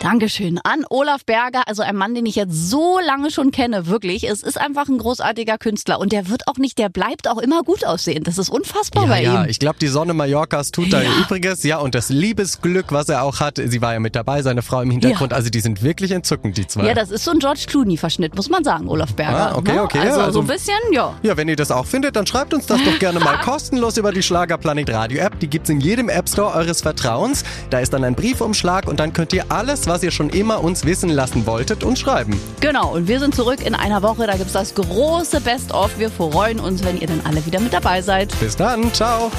[0.03, 4.25] Dankeschön an Olaf Berger, also ein Mann, den ich jetzt so lange schon kenne, wirklich.
[4.29, 7.63] Es ist einfach ein großartiger Künstler und der wird auch nicht, der bleibt auch immer
[7.63, 8.25] gut aussehen.
[8.25, 9.49] Das ist unfassbar Ja, bei ja, ihm.
[9.49, 11.09] ich glaube, die Sonne Mallorcas tut da Ja.
[11.09, 11.63] ihr Übriges.
[11.63, 14.81] Ja, und das Liebesglück, was er auch hat, sie war ja mit dabei, seine Frau
[14.81, 15.31] im Hintergrund.
[15.31, 15.37] Ja.
[15.37, 16.85] Also die sind wirklich entzückend, die zwei.
[16.85, 19.51] Ja, das ist so ein George Clooney-Verschnitt, muss man sagen, Olaf Berger.
[19.53, 19.83] Ah, okay, ne?
[19.83, 21.13] okay, Also, also- so ein bisschen, ja.
[21.23, 24.11] Ja, wenn ihr das auch findet, dann schreibt uns das doch gerne mal kostenlos über
[24.11, 25.39] die Schlagerplanet Radio App.
[25.39, 27.45] Die gibt's in jedem App Store eures Vertrauens.
[27.69, 30.85] Da ist dann ein Briefumschlag und dann könnt ihr alles, was ihr schon immer uns
[30.85, 32.39] wissen lassen wolltet, uns schreiben.
[32.61, 34.25] Genau, und wir sind zurück in einer Woche.
[34.25, 35.99] Da gibt's das große Best-of.
[35.99, 38.33] Wir freuen uns, wenn ihr dann alle wieder mit dabei seid.
[38.39, 39.31] Bis dann, ciao.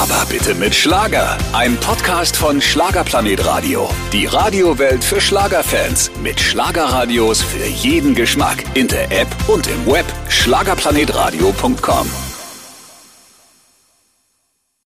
[0.00, 1.36] Aber bitte mit Schlager.
[1.52, 3.88] Ein Podcast von Schlagerplanet Radio.
[4.12, 6.10] Die Radiowelt für Schlagerfans.
[6.22, 8.64] Mit Schlagerradios für jeden Geschmack.
[8.74, 10.06] In der App und im Web.
[10.28, 12.29] Schlagerplanetradio.com.